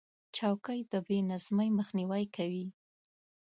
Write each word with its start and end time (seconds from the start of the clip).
چوکۍ 0.35 0.79
د 0.91 0.93
بې 1.07 1.17
نظمۍ 1.29 1.69
مخنیوی 1.79 2.23
کوي. 2.35 2.65